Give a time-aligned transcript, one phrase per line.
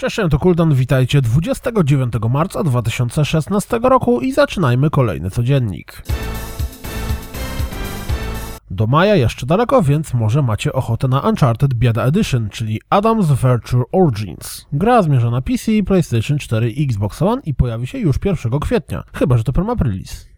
[0.00, 6.02] Cześć, to Kuldan, witajcie 29 marca 2016 roku i zaczynajmy kolejny codziennik.
[8.70, 13.84] Do maja jeszcze daleko, więc może macie ochotę na Uncharted Bieda Edition, czyli Adam's Virtue
[13.92, 14.66] Origins.
[14.72, 19.02] Gra zmierza na PC, PlayStation 4 i Xbox One i pojawi się już 1 kwietnia,
[19.14, 20.29] chyba że to permaprilis.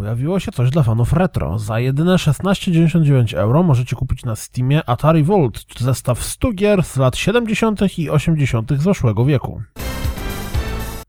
[0.00, 1.58] Pojawiło się coś dla fanów retro.
[1.58, 7.16] Za jedyne 16,99 euro możecie kupić na Steamie Atari Volt, zestaw 100 gier z lat
[7.16, 7.98] 70.
[7.98, 8.72] i 80.
[8.76, 9.62] zeszłego wieku.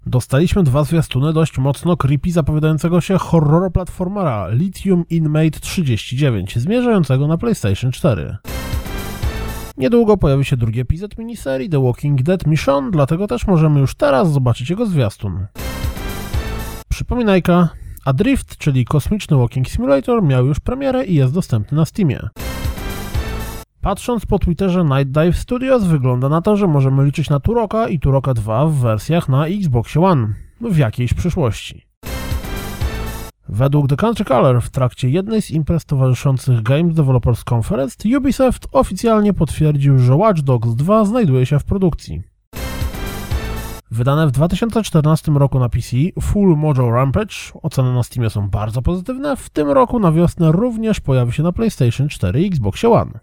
[0.05, 7.37] Dostaliśmy dwa zwiastuny dość mocno creepy zapowiadającego się horror platformera Lithium Inmate 39, zmierzającego na
[7.37, 8.37] PlayStation 4.
[9.77, 14.31] Niedługo pojawi się drugi epizod miniserii The Walking Dead Mission, dlatego też możemy już teraz
[14.31, 15.47] zobaczyć jego zwiastun.
[16.89, 17.69] Przypominajka,
[18.05, 22.19] Adrift, czyli kosmiczny walking simulator, miał już premierę i jest dostępny na Steamie.
[23.81, 27.99] Patrząc po Twitterze Night Dive Studios, wygląda na to, że możemy liczyć na Turoka i
[27.99, 30.27] Turoka 2 w wersjach na Xbox One
[30.61, 31.85] w jakiejś przyszłości.
[33.49, 39.33] Według The Country Color w trakcie jednej z imprez towarzyszących Games Developers Conference Ubisoft oficjalnie
[39.33, 42.30] potwierdził, że Watch Dogs 2 znajduje się w produkcji.
[43.91, 49.35] Wydane w 2014 roku na PC, Full Mojo Rampage, oceny na Steamie są bardzo pozytywne,
[49.35, 53.19] w tym roku na wiosnę również pojawi się na PlayStation 4 i Xbox One.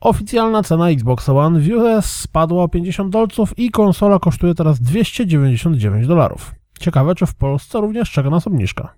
[0.00, 6.06] Oficjalna cena Xbox One w US spadła o 50 dolców i konsola kosztuje teraz 299
[6.06, 6.54] dolarów.
[6.80, 8.94] Ciekawe, czy w Polsce również czeka nas obniżka.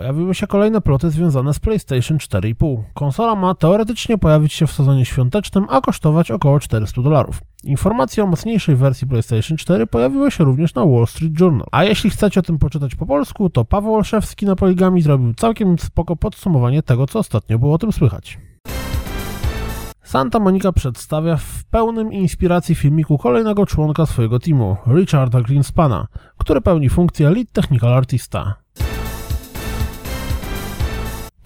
[0.00, 2.82] Pojawiły się kolejne ploty związane z PlayStation 4,5.
[2.94, 7.40] Konsola ma teoretycznie pojawić się w sezonie świątecznym, a kosztować około 400 dolarów.
[7.64, 11.66] Informacje o mocniejszej wersji PlayStation 4 pojawiły się również na Wall Street Journal.
[11.72, 15.78] A jeśli chcecie o tym poczytać po polsku, to Paweł Olszewski na Poligami zrobił całkiem
[15.78, 18.38] spoko podsumowanie tego, co ostatnio było o tym słychać.
[20.02, 26.06] Santa Monica przedstawia w pełnym inspiracji filmiku kolejnego członka swojego teamu, Richarda Greenspana,
[26.38, 28.59] który pełni funkcję lead technical artista.